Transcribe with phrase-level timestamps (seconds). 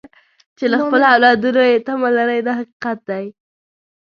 [0.57, 3.25] چې له خپلو اولادونو یې تمه لرئ دا حقیقت دی.